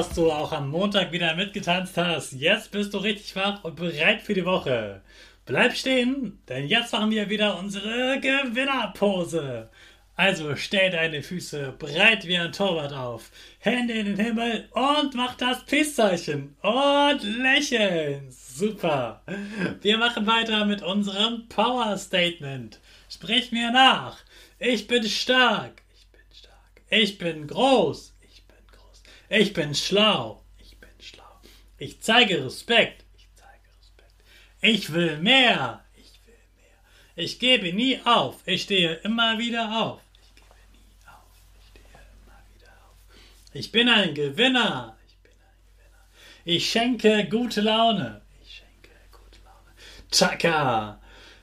[0.00, 2.32] Dass du auch am Montag wieder mitgetanzt hast.
[2.32, 5.02] Jetzt bist du richtig wach und bereit für die Woche.
[5.44, 9.68] Bleib stehen, denn jetzt machen wir wieder unsere Gewinnerpose.
[10.16, 15.34] Also stell deine Füße breit wie ein Torwart auf, Hände in den Himmel und mach
[15.34, 18.30] das Peace-Zeichen und lächeln.
[18.30, 19.22] Super.
[19.82, 22.80] Wir machen weiter mit unserem Power Statement.
[23.10, 24.16] Sprich mir nach.
[24.58, 25.82] Ich bin stark.
[25.94, 26.80] Ich bin stark.
[26.88, 28.14] Ich bin groß.
[29.32, 30.42] Ich bin schlau.
[30.58, 31.40] Ich bin schlau.
[31.78, 33.04] Ich zeige Respekt.
[33.16, 34.14] Ich zeige Respekt.
[34.60, 35.84] Ich will mehr.
[35.94, 36.74] Ich will mehr.
[37.14, 38.42] Ich gebe nie auf.
[38.44, 40.00] Ich stehe immer wieder auf.
[40.20, 41.30] Ich gebe nie auf.
[41.60, 41.84] Ich stehe
[42.24, 42.96] immer wieder auf.
[43.54, 44.96] Ich bin ein Gewinner.
[45.06, 46.06] Ich bin ein Gewinner.
[46.44, 48.22] Ich schenke gute Laune.
[48.42, 50.10] Ich schenke gute Laune.
[50.10, 51.00] Chaka.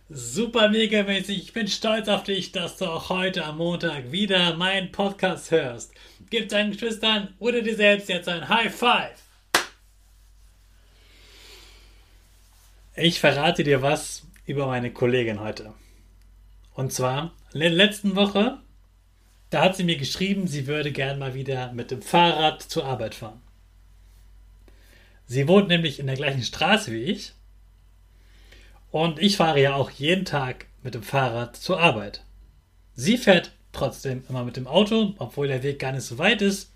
[0.09, 1.38] Super mega mäßig.
[1.41, 5.94] Ich bin stolz auf dich, dass du auch heute am Montag wieder meinen Podcast hörst.
[6.29, 9.21] Gib deinen Geschwistern oder dir selbst jetzt ein High Five.
[12.95, 15.73] Ich verrate dir was über meine Kollegin heute.
[16.73, 18.59] Und zwar, in der letzten Woche,
[19.49, 23.16] da hat sie mir geschrieben, sie würde gern mal wieder mit dem Fahrrad zur Arbeit
[23.16, 23.41] fahren.
[25.25, 27.33] Sie wohnt nämlich in der gleichen Straße wie ich.
[28.91, 32.23] Und ich fahre ja auch jeden Tag mit dem Fahrrad zur Arbeit.
[32.95, 36.71] Sie fährt trotzdem immer mit dem Auto, obwohl der Weg gar nicht so weit ist.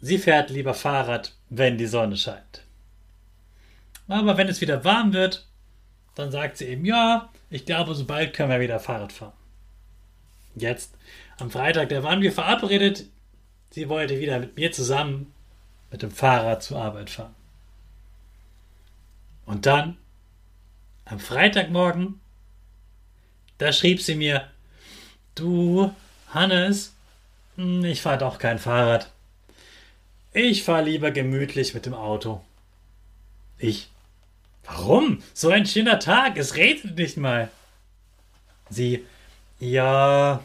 [0.00, 2.64] Sie fährt lieber Fahrrad, wenn die Sonne scheint.
[4.08, 5.46] Aber wenn es wieder warm wird,
[6.14, 9.32] dann sagt sie eben, ja, ich glaube, so bald können wir wieder Fahrrad fahren.
[10.56, 10.94] Jetzt,
[11.38, 13.06] am Freitag, da waren wir verabredet.
[13.70, 15.32] Sie wollte wieder mit mir zusammen
[15.90, 17.34] mit dem Fahrrad zur Arbeit fahren.
[19.46, 19.96] Und dann,
[21.04, 22.20] am Freitagmorgen,
[23.58, 24.48] da schrieb sie mir,
[25.40, 25.90] Du,
[26.34, 26.94] Hannes,
[27.56, 29.10] hm, ich fahre doch kein Fahrrad.
[30.34, 32.42] Ich fahre lieber gemütlich mit dem Auto.
[33.56, 33.88] Ich.
[34.64, 35.22] Warum?
[35.32, 37.50] So ein schöner Tag, es regnet nicht mal.
[38.68, 39.06] Sie.
[39.58, 40.42] Ja.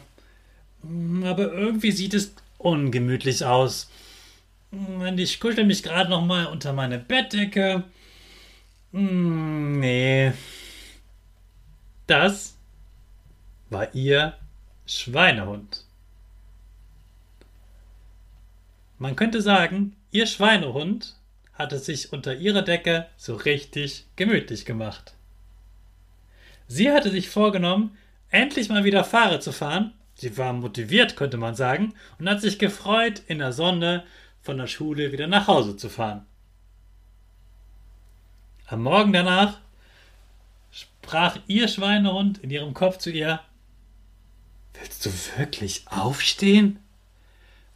[0.80, 3.90] Hm, aber irgendwie sieht es ungemütlich aus.
[4.70, 7.84] Hm, ich kuschel mich gerade noch mal unter meine Bettdecke.
[8.92, 10.32] Nee.
[12.06, 12.56] Das
[13.68, 14.38] war ihr
[14.86, 15.84] Schweinehund.
[18.98, 21.16] Man könnte sagen, ihr Schweinehund
[21.52, 25.14] hatte sich unter ihrer Decke so richtig gemütlich gemacht.
[26.68, 27.96] Sie hatte sich vorgenommen,
[28.30, 29.92] endlich mal wieder Fahrrad zu fahren.
[30.14, 34.04] Sie war motiviert, könnte man sagen, und hat sich gefreut, in der Sonne
[34.40, 36.24] von der Schule wieder nach Hause zu fahren.
[38.66, 39.58] Am Morgen danach
[40.70, 43.40] sprach ihr Schweinehund in ihrem Kopf zu ihr
[44.80, 46.78] Willst du wirklich aufstehen?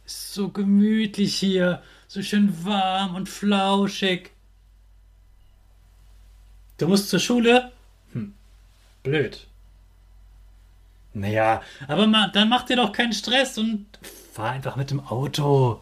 [0.05, 4.31] Ist so gemütlich hier, so schön warm und flauschig.
[6.77, 7.71] Du musst zur Schule?
[8.13, 8.33] Hm,
[9.03, 9.47] blöd.
[11.13, 13.85] Naja, aber ma, dann mach dir doch keinen Stress und
[14.33, 15.81] fahr einfach mit dem Auto.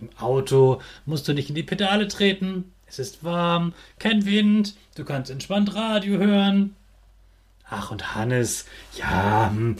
[0.00, 2.72] Im Auto musst du nicht in die Pedale treten.
[2.86, 6.74] Es ist warm, kein Wind, du kannst entspannt Radio hören.
[7.70, 8.66] Ach, und Hannes,
[8.96, 9.76] ja, hm,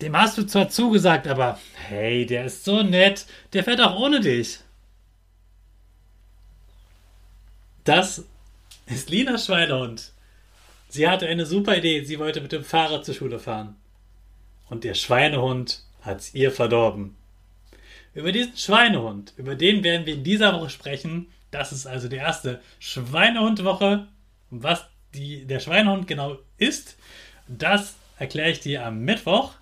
[0.00, 4.20] dem hast du zwar zugesagt, aber hey, der ist so nett, der fährt auch ohne
[4.20, 4.60] dich.
[7.84, 8.24] Das
[8.86, 10.12] ist Lina Schweinehund.
[10.88, 13.76] Sie hatte eine super Idee, sie wollte mit dem Fahrrad zur Schule fahren.
[14.68, 17.16] Und der Schweinehund hat's ihr verdorben.
[18.14, 19.32] über diesen Schweinehund.
[19.36, 21.28] Über den werden wir in dieser Woche sprechen.
[21.50, 24.06] Das ist also die erste Schweinehundwoche.
[24.50, 24.86] Was
[25.18, 26.96] die, der Schweinehund genau ist,
[27.48, 29.54] das erkläre ich dir am Mittwoch.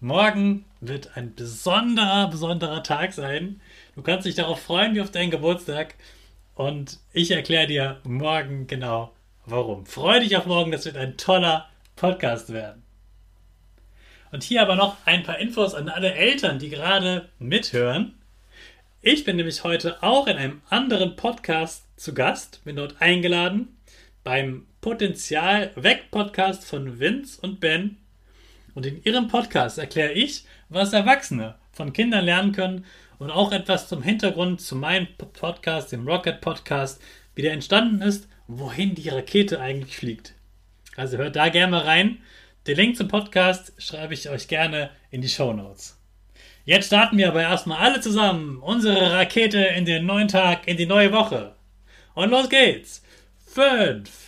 [0.00, 3.60] Morgen wird ein besonderer, besonderer Tag sein.
[3.94, 5.94] Du kannst dich darauf freuen wie auf deinen Geburtstag.
[6.54, 9.12] Und ich erkläre dir morgen genau
[9.46, 9.86] warum.
[9.86, 12.82] Freu dich auf morgen, das wird ein toller Podcast werden.
[14.30, 18.14] Und hier aber noch ein paar Infos an alle Eltern, die gerade mithören.
[19.00, 23.76] Ich bin nämlich heute auch in einem anderen Podcast zu Gast, bin dort eingeladen
[24.22, 27.96] beim Potenzial Weg Podcast von Vince und Ben.
[28.74, 32.84] Und in ihrem Podcast erkläre ich, was Erwachsene von Kindern lernen können
[33.18, 37.02] und auch etwas zum Hintergrund zu meinem Podcast, dem Rocket Podcast,
[37.34, 40.34] wie der entstanden ist und wohin die Rakete eigentlich fliegt.
[40.94, 42.18] Also hört da gerne mal rein.
[42.68, 46.00] Den Link zum Podcast schreibe ich euch gerne in die Show Notes.
[46.64, 50.86] Jetzt starten wir aber erstmal alle zusammen unsere Rakete in den neuen Tag, in die
[50.86, 51.56] neue Woche.
[52.14, 53.02] Und los geht's.
[53.44, 54.27] Fünf,